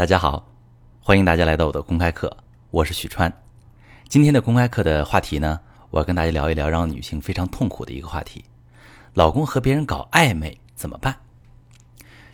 [0.00, 0.48] 大家好，
[0.98, 2.34] 欢迎大家来到我的公开课，
[2.70, 3.30] 我是许川。
[4.08, 8.42] 今天的公开课的话题呢，我要跟大家聊一聊让女性非常痛苦的一个话题：
[9.12, 11.14] 老公和别人搞暧昧怎么办？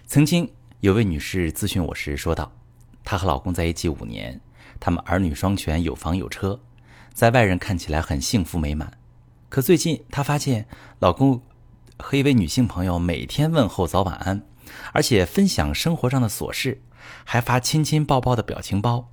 [0.06, 0.48] 曾经
[0.78, 2.52] 有位女士咨询我时说道，
[3.02, 4.40] 她和老公在一起五年，
[4.78, 6.60] 他们儿女双全，有房有车，
[7.12, 8.92] 在外人看起来很幸福美满。
[9.48, 10.68] 可最近她发现，
[11.00, 11.42] 老公
[11.98, 14.40] 和一位女性朋友每天问候早晚安，
[14.92, 16.82] 而且分享生活上的琐事。
[17.24, 19.10] 还发亲亲抱抱的表情包，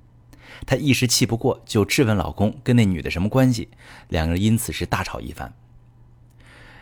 [0.66, 3.68] 她一时气不过，就质问老公跟那女的什么关系，
[4.08, 5.54] 两个人因此是大吵一番。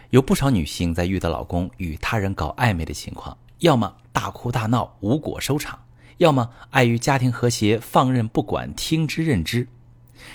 [0.09, 5.84] 有不少女性在遇到老公与他人搞暧昧的情况，要么大哭大闹无果收场，
[6.16, 9.69] 要么碍于家庭和谐放任不管听之任之。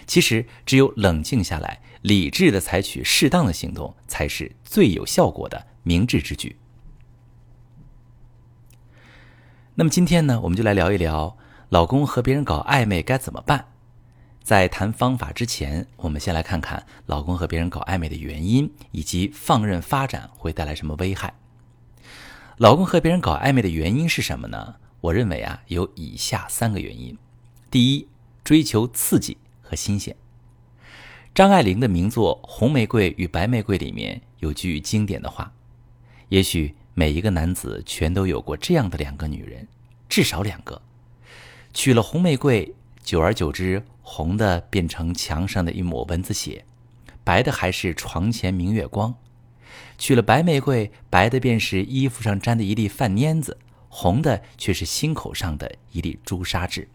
[0.05, 6.55] 其实，只有冷静下来，理智的采取适当的行动，才是最有效果的明智之举。
[9.79, 11.37] 那么今天呢，我们就来聊一聊
[11.69, 13.63] 老公和别人搞暧昧该怎么办。
[14.41, 21.31] 在谈方法之前，我们先来看看老公和别人搞暧昧的原因，以及放任发展会带来什么危害。
[22.57, 24.77] 老公和别人搞暧昧的原因是什么呢？
[24.99, 27.15] 我认为啊，有以下三个原因：
[27.69, 28.07] 第一，
[28.43, 30.15] 追求刺激和新鲜。
[31.35, 35.53] 张爱玲的名作《红玫瑰与白玫瑰》里面有句经典的话，
[36.29, 36.73] 也许。
[36.99, 39.67] 每一个男子全都有过这样的两个女人，
[40.07, 40.81] 至少两个。
[41.73, 46.65] 娶了红玫瑰，久而久之，红的变成墙上的一抹蚊子血，
[47.23, 49.13] 白的还是床前明月光；
[49.97, 53.57] 娶了白玫瑰，白的便是衣服上沾的一粒饭粘子，
[53.89, 56.87] 红的却是心口上的一粒朱砂痣。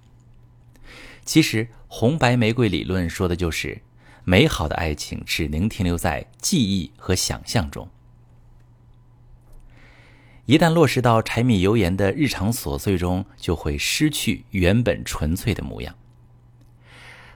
[1.24, 3.80] 其实，红白玫瑰理论说的就是，
[4.24, 7.88] 美好的爱情只能停留在记忆和想象中。
[10.46, 15.94] 一旦落实到柴米油盐的日常琐碎中，就会失去原本纯粹的模样。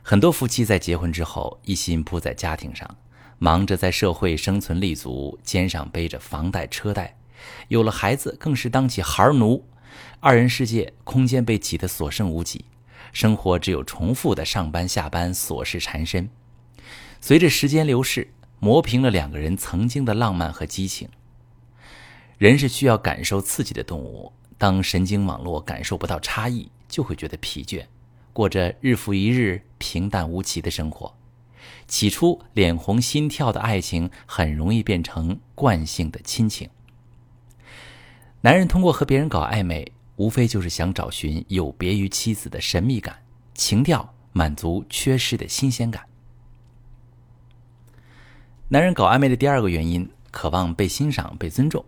[0.03, 2.97] 很多夫妻在结婚之后，一心扑在家庭上，
[3.39, 7.17] 忙着在社会生存立足，肩上背着房贷车贷，
[7.69, 9.65] 有了孩子更是当起孩奴，
[10.19, 12.65] 二人世界空间被挤得所剩无几，
[13.13, 16.29] 生活只有重复的上班下班琐事缠身。
[17.21, 21.09] 随着时间流逝，磨平了两个人曾经的浪漫和激情。
[22.39, 27.87] 人是需要感受刺激的动物，当神经网络感受不到差异，就会觉得疲倦，
[28.35, 31.15] 过着日复一日平淡无奇的生活。
[31.89, 36.69] 起初脸红心跳的爱情，很容易变成惯性的亲情。
[38.43, 43.17] 男人通过和别人搞暧昧，无非就是想找寻有别于妻子的神秘感、
[43.55, 46.05] 情调，满足缺失的新鲜感。
[48.69, 51.83] 男人搞暧昧的第二个原因，渴望被欣赏、被尊重。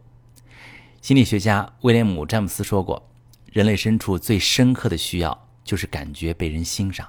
[1.00, 3.08] 心理学家威廉姆·詹姆斯说过
[3.52, 7.08] ：“人类深处最深刻的需要就是感觉被人欣赏。”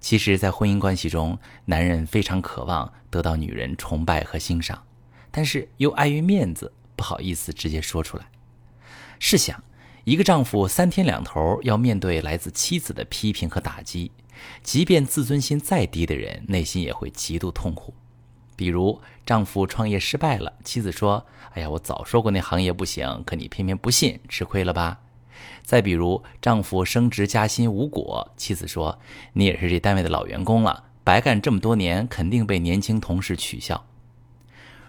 [0.00, 4.82] 其实，在婚姻关系中，男人非常渴望得到女人崇拜和欣赏，
[5.30, 8.30] 但是又碍于面子，不好意思直接说出来。
[9.18, 9.62] 试想，
[10.04, 14.10] 一个丈夫三天两头要面对来自妻子的批评和打击，
[14.62, 17.92] 即便自尊心再低的人，内心也会极度痛苦。
[18.58, 21.24] 比如，丈夫创业失败了，妻子说
[21.54, 24.98] ：“哎呀，我早说过那行业不行，可你偏偏不信，吃亏了吧？”
[25.62, 28.98] 再比如，丈夫升职加薪无果，妻子说
[29.34, 33.86] ：“你也是这单位的老员工了，白干这么多年，肯定被年轻同事取笑。”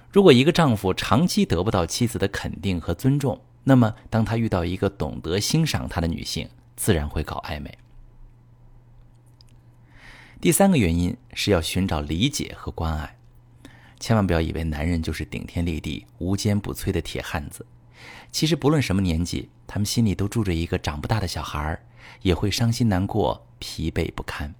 [0.10, 7.78] 如果一个丈夫长期得不到妻子的肯定和尊重，那么当他遇到一个懂得欣赏他的女性，自然会搞暧昧。
[10.42, 13.19] 第三个原因是要寻找理解和关爱。
[14.00, 17.66] 千万不要以为男人就是顶天立地、无坚不摧的铁汉子。
[18.32, 21.84] 其实不论什么年纪，他们心里都住着一个长不大的小孩儿，
[22.22, 24.56] 也会伤心难过、疲惫不堪。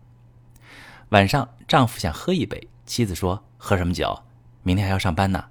[1.10, 4.24] 晚上，丈夫想喝一杯，妻子说：“喝什么酒？
[4.64, 5.46] 明天还要上班呢。”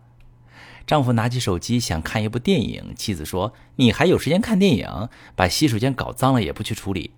[0.87, 5.09] 丈夫拿起手机想看一部电影，妻子说：“你还有时间看电影？
[5.34, 7.12] 把洗手间搞脏了也不去处理。”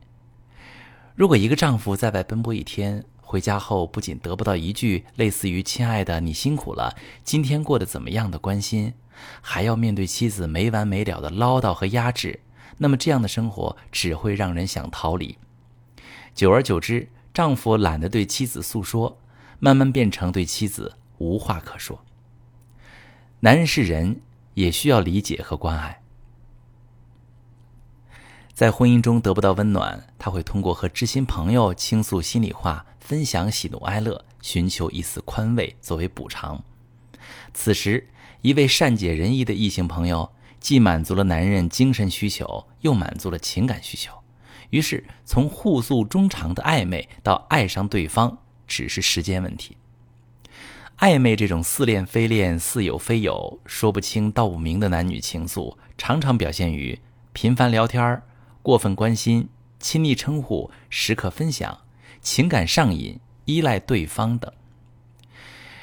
[1.15, 8.93] 如果一个丈夫在外奔波一天，回家后不仅得不到一句类似于“亲爱的，你辛苦了，今天过得怎么样”的关心，
[9.41, 12.41] 还要面对妻子没完没了的唠叨和压制，
[12.79, 15.39] 那么这样的生活只会让人想逃离。
[16.35, 19.17] 久而久之，丈夫懒得对妻子诉说，
[19.61, 22.05] 慢慢变成对妻子无话可说。
[23.39, 24.21] 男人是人，
[24.55, 26.03] 也需要理解和关爱。
[28.53, 36.63] 在婚姻中得不到温暖，他会通过和知心朋友倾诉心里话，分享喜怒哀乐，寻求一丝宽慰作为补偿。
[37.53, 38.07] 此时，
[38.41, 40.31] 一位善解人意的异性朋友，
[40.61, 44.15] 既满足了男人精神需求，又满足了情感需求，
[44.71, 49.77] 于是从互诉衷肠的暧昧到爱上对方，只是时间问题。
[50.99, 57.01] 暧昧这种似恋非恋、似有非有、说不清道不明的男女情愫，常常表现于
[57.33, 58.23] 频繁聊天、
[58.63, 59.49] 过分关心、
[59.81, 61.81] 亲昵称呼、时刻分享、
[62.21, 64.53] 情感上瘾、依赖对方等。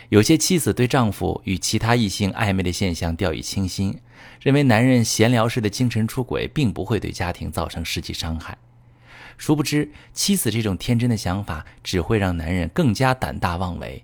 [0.10, 4.00] 有些妻子对丈夫与其他异性暧昧的现象掉以轻心，
[4.42, 8.58] 认为男人闲聊式的精神出轨并不会对家庭造成实际伤害。
[9.38, 14.04] 殊不知，妻子这种天真的想法只会让男人更加胆大妄为。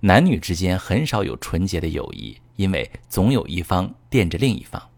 [0.00, 4.90] 男女之间很少有纯洁的友谊，因为总有一方惦着另一方。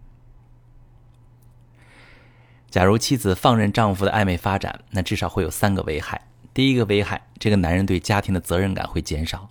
[2.69, 6.21] 假如妻子放任丈夫的暧昧发展，那至少会有三个危害。
[6.57, 9.51] 第一个危害，这个男人对家庭的责任感会减少。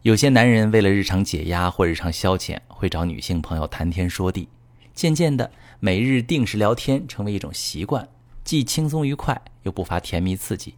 [0.00, 4.48] 有些男人为了日常解压或日常消遣，会找女性朋友谈天说地，
[4.94, 5.50] 渐渐的，
[5.80, 8.08] 每日定时聊天成为一种习惯，
[8.42, 10.76] 既轻松愉快，又不乏甜蜜刺激。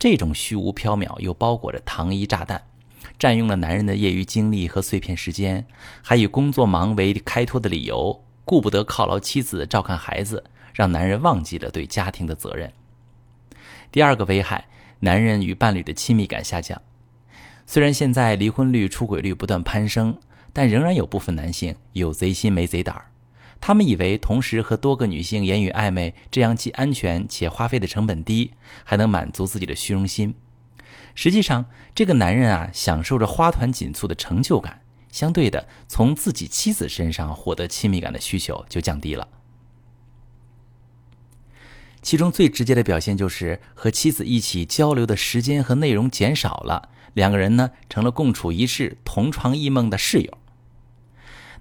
[0.00, 2.60] 这种虚无缥缈又包裹着糖衣炸弹。
[3.20, 5.64] 占用了男人的业余精力和碎片时间，
[6.02, 10.42] 还以工作忙为开脱的理由，顾不得犒劳妻子、照看孩子，
[10.74, 12.72] 让男人忘记了对家庭的责任。
[13.92, 14.68] 第二个危害，
[15.00, 16.80] 男人与伴侣的亲密感下降。
[17.66, 20.16] 虽然现在离婚率、出轨率不断攀升，
[20.52, 23.06] 但仍然有部分男性有贼心没贼胆儿，
[23.60, 28.52] 他们以为同时和多个女性言语暧昧，这样既安全且花费的成本低，
[28.84, 30.34] 还能满足自己的虚荣心。
[31.16, 39.26] 实际上，这个男人啊，享受着花团锦簇的成就感，相对的，从自己妻子身上获得亲密感的需求就降低了。
[42.02, 50.38] 其中最直接的表现就是和妻子一起交流的时间和内容减少了，两个人呢成了共处一室、同床异梦的室友。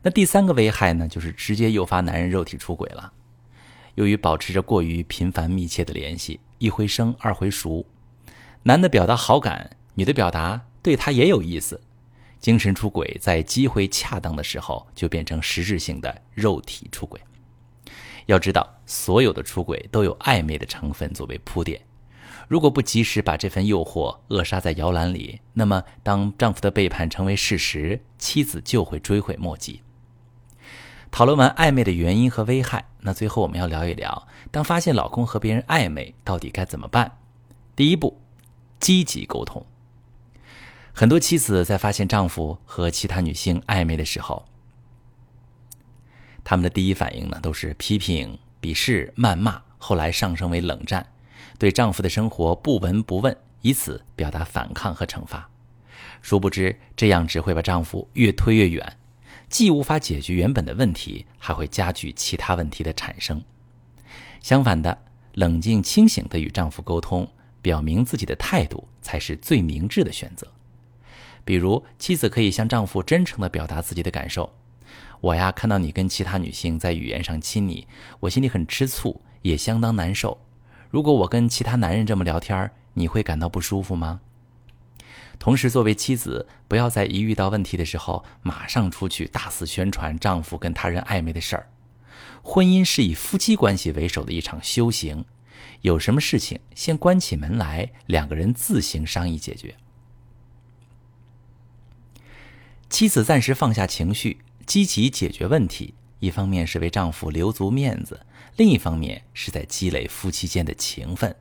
[0.02, 3.12] 那第三个危害呢，就是直接诱发男人肉体出轨了。
[3.96, 7.86] 由于保持着过于频繁密切的联系，一回生二回熟。
[8.64, 11.82] 男的表达好感，女的表达对他也有意思，
[12.40, 17.20] 精神出轨在机会恰当的时候就变成实质性的肉体出轨。
[18.30, 21.82] 要知道，所有的出轨都有暧昧的成分作为铺垫，
[22.48, 29.82] 如果不及时把这份诱惑扼杀在摇篮里，那么当丈夫的背叛成为事实，妻子就会追悔莫及。
[31.10, 37.18] 讨论完暧昧的原因和危害，那最后我们要聊一聊，当发现老公和别人暧昧，到底该怎么办？
[37.76, 38.22] 第一步。
[38.80, 39.66] 积极沟通。
[40.94, 44.46] 很多妻子在发现丈夫和其他女性暧昧的时候，
[46.50, 51.06] 他们的第一反应呢都是批评、鄙视、谩骂，后来上升为冷战，
[51.60, 55.48] 对丈夫的生活不闻不问，以此表达反抗和惩罚。
[56.24, 58.98] 殊不知，这样只会把丈夫越推越远，
[59.48, 63.40] 既无法解决原本的问题，还会加剧其他问题的产生。
[64.42, 64.98] 相反的，
[65.36, 67.30] 冷静清醒的与丈夫沟通。
[67.62, 70.48] 表明自己的态度才是最明智的选择。
[71.46, 74.52] 比如，妻子可以向丈夫真诚地表达自己的感受
[75.22, 77.88] ：“我呀，看到你跟其他女性在语言上亲昵，
[78.22, 80.40] 我心里很吃醋，也相当难受。
[80.90, 84.22] 如果我跟其他男人这么聊天，你会感到不舒服吗？”
[85.40, 91.70] 同时，作为妻子，不要在一遇到问题的时候，马上出去大肆宣传丈夫跟他人暧昧的事儿。
[92.42, 95.24] 婚姻是以夫妻关系为首的一场修行。
[95.82, 99.76] 有什么事情，先关起门来，两个人自行商议解决。
[102.90, 104.40] 妻子暂时放下情绪，
[104.70, 108.24] 积极解决问题，一方面是为丈夫留足面子，
[108.56, 111.36] 另一方面是在积累夫妻间的情分。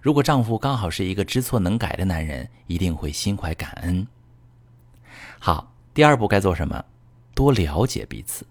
[0.00, 4.04] 如果丈夫刚好是一个知错能改的男人，一定会心怀感恩。
[5.38, 6.84] 好，第二步该做什么？
[7.32, 8.44] 多了解彼此。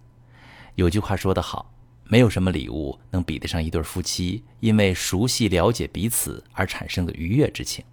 [0.75, 1.69] 有句话说得好。
[2.05, 7.83] 没有什么礼物能比得上一对夫妻因为熟悉了解彼此而产生的愉悦之情。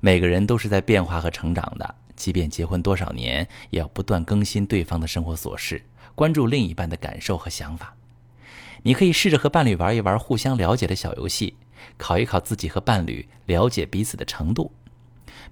[0.00, 5.80] 每个人都是在变化和成长的，即便结婚多少年，也要不断更新对方的生活琐事，
[6.16, 7.94] 关注另一半的感受和想法。
[8.82, 11.56] 你可以试着和伴侣玩一玩互相了解的小游戏，
[11.96, 14.72] 考一考自己和伴侣了解彼此的程度。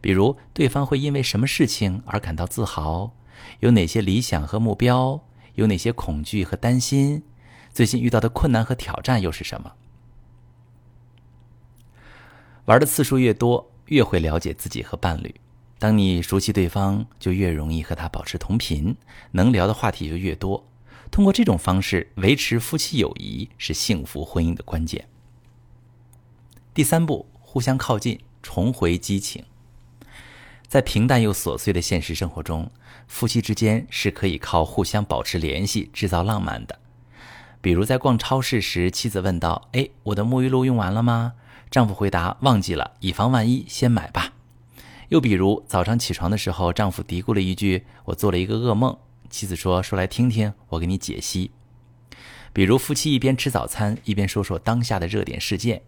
[0.00, 3.12] 比如，对方会因为什么事情而感到自豪？
[3.60, 5.22] 有哪些理想和目标？
[5.54, 7.22] 有哪些恐惧和担心？
[7.72, 9.72] 最近遇到的困难和挑战又是什么？
[12.64, 15.34] 玩的次数越多，越会了解自己和伴侣。
[15.78, 18.96] 当你熟悉对方，就越容易和他保持同频，
[19.32, 20.66] 能聊的话题就越多。
[21.10, 25.08] 通过这种方式维持夫妻友谊，是幸福婚姻的关键。
[26.72, 29.44] 第三步，互相靠近，重回激情。
[30.66, 32.70] 在平淡又琐碎的现实生活中，
[33.06, 36.78] 夫妻之间是可以靠互相保持联系，制造浪漫的。
[37.60, 41.34] 比如在逛超市时，妻子问道：“哎，我的沐浴露用完了吗？”
[41.70, 44.32] 丈夫回答：“忘记了，以防万一，先买吧。”
[45.08, 48.96] 又比如早上起床的时候，丈夫嘀咕了一句：“我做了一个噩梦。”
[49.30, 51.50] 妻子说：“说来听听，我给你解析。”
[52.52, 55.80] 比如夫妻一边吃早餐，一边说说当下的热点事件；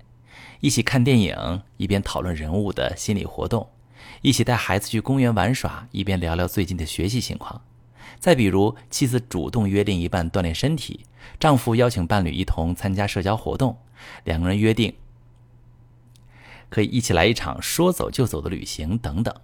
[0.60, 3.68] 一起看电影，一边讨论人物的心理活动；
[4.22, 7.62] 一起带孩子去公园玩耍，一边聊聊最近的学习情况。
[8.18, 11.06] 再比如，妻子主动约另一半锻炼身体，
[11.40, 13.76] 丈夫邀请伴侣一同参加社交活动，
[14.24, 14.92] 两个人约定
[16.68, 19.34] 可以一起来一场说走就走的旅行等等。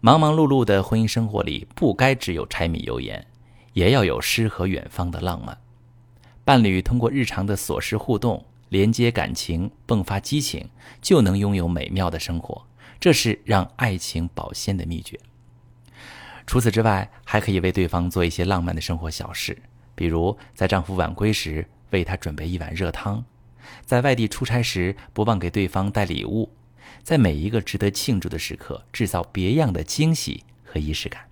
[0.00, 3.26] 忙忙碌碌的婚姻生活里，不该只有柴米油盐，
[3.72, 5.56] 也要有诗和远方的浪漫。
[6.44, 10.68] 伴侣通过日常的琐事互动，连接感情，迸发激情，
[11.00, 12.66] 就能拥有美妙的生活。
[12.98, 15.18] 这是让爱情保鲜的秘诀。
[16.46, 19.56] 除此之外，还可以为对方做一些浪漫的生活小事，
[19.94, 23.24] 比如在丈夫晚归时为他准备一碗热汤，
[23.84, 26.52] 在外地出差时不忘给对方带礼物，
[27.02, 31.28] 在每一个值得庆祝的时刻制造别样的惊喜和仪式感。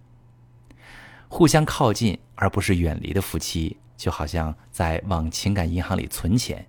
[1.28, 6.66] 互相靠近而不是远离的夫妻，就好像在往情感银行里存钱，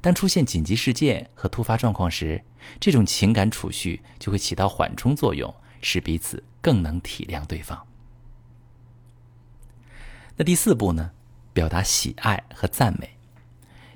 [0.00, 2.42] 当出现紧急事件和突发状况时，
[2.78, 6.42] 这种情感储蓄就会起到缓冲作用，使彼此。
[6.66, 7.86] 更能体谅对方。
[10.36, 11.12] 那第四步呢？
[11.52, 13.16] 表达喜爱和赞美。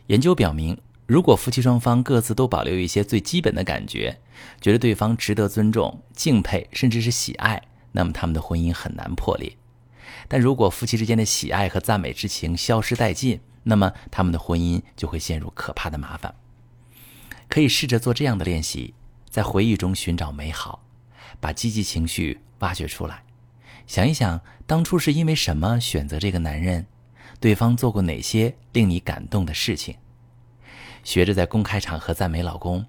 [0.07, 4.17] 研究表明，如果夫妻双方各自都保留一些最基本的感觉，
[4.61, 9.53] 觉得对方值得尊重、敬佩，甚至是喜爱，那么他们的婚姻很难破裂。
[10.29, 16.33] 但如果夫妻之间的喜爱和赞美之情消失殆尽，那么他们的婚姻就会陷入可怕的麻烦。
[17.49, 18.95] 可以试着做这样的练习，
[19.29, 20.85] 在回忆中寻找美好。
[21.41, 23.25] 把积极情绪挖掘出来，
[23.89, 26.87] 想一想当初是因为什么选择这个男人，
[27.41, 29.97] 对方做过哪些令你感动的事情。
[31.03, 32.87] 学着在公开场合赞美老公，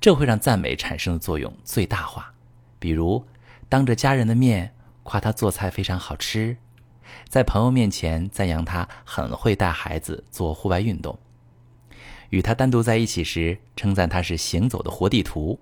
[0.00, 2.32] 这会让赞美产生的作用最大化。
[2.78, 3.24] 比如，
[3.68, 6.56] 当着家人的面夸他做菜非常好吃，
[7.28, 11.18] 在朋友面前赞扬他很会带孩子做户外运动，
[12.30, 15.58] 与他单独在一起时称赞他是行走的活地图。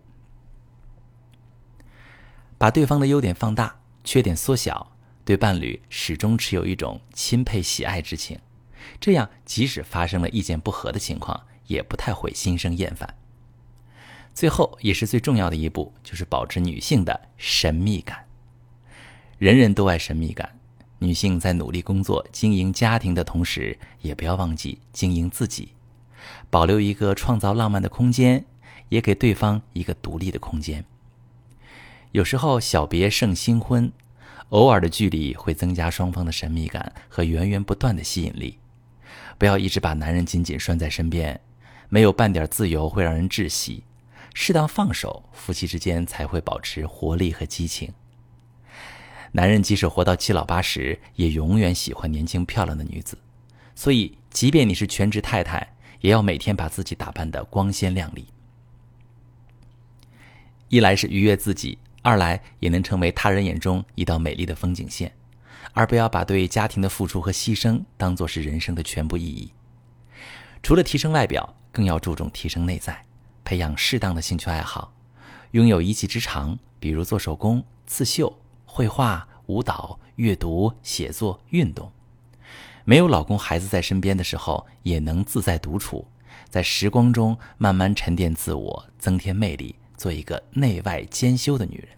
[2.58, 4.92] 把对方的优点放大，缺点缩小，
[5.24, 8.38] 对伴侣始终持有一种钦佩喜爱之情，
[9.00, 13.14] 这样即使发生了意见不合的情况，也不太会心生厌烦。
[14.34, 18.26] 最后也是最重要的一步，就是保持女性的神秘感。
[19.38, 20.58] 人人都爱神秘感，
[20.98, 25.74] 女性在努力工作、经营家庭的同时，也不要忘记经营自己，
[26.50, 28.44] 保留一个创造浪漫的空间，
[28.88, 30.84] 也给对方一个独立的空间。
[32.12, 33.92] 有时候小别胜新婚，
[34.48, 38.58] 偶尔的距离会增加双方的神秘感和源源不断的吸引力。
[39.36, 41.40] 不要一直把男人紧紧拴在身边，
[41.88, 43.84] 没有半点自由会让人窒息。
[44.34, 47.92] 适当放手，夫妻之间才会保持活力和激情。
[49.32, 53.18] 男人即使活到七老八十，也永远喜欢年轻漂亮的女子。
[53.74, 58.28] 所以，即便你是全职太太，也要每天把自己打扮得光鲜亮丽。
[60.68, 61.78] 一来是愉悦自己。
[62.00, 65.12] 二来也能成为他人眼中一道美丽的风景线，
[65.72, 69.52] 而不要把对家庭的付出和牺牲当做是人生的全部意义。
[70.62, 73.04] 除了提升外表，更要注重提升内在，
[73.44, 74.92] 培养适当的兴趣爱好，
[75.52, 81.88] 拥有一技之长，比如做手工、刺绣、绘画、舞蹈、阅读、写作、运动。
[82.84, 86.04] 没有老公、孩子在身边的时候，也能自在独处，
[86.50, 89.76] 在时光中慢慢沉淀自我，增添魅力。
[89.96, 91.88] 做一个内外兼修的女人。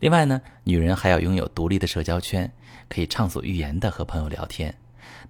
[0.00, 2.52] 另外呢，女人还要拥有独立的社交圈，
[2.88, 4.76] 可以畅所欲言的和朋友聊天，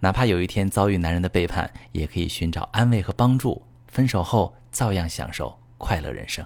[0.05, 3.63] 哪怕有一天遭遇男人的背叛，也可以寻找安慰和帮助。
[3.89, 6.45] 分手后照样享受快乐人生。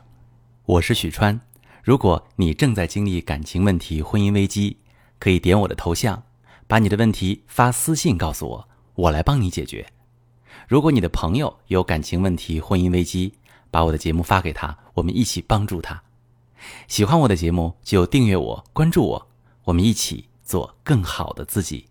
[0.64, 1.40] 我是许川，
[1.82, 4.76] 如果你正在经历感情问题、婚姻危机，
[5.18, 6.22] 可以点我的头像，
[6.68, 9.84] 把你的问题发私信告诉我，我来帮你解决。
[10.68, 13.34] 如果你的朋友有感情问题、婚姻危机，
[13.72, 16.00] 把我的节目发给他，我们一起帮助他。
[16.86, 19.28] 喜欢我的节目就订阅我、关注我，
[19.64, 21.86] 我们一起做更好的自己。